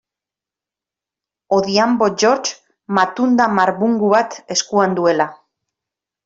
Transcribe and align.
Odhiambo 1.57 2.07
George, 2.23 2.55
matunda 2.99 3.47
marbungu 3.59 4.11
bat 4.15 4.39
eskuan 4.57 4.99
duela. 5.03 5.29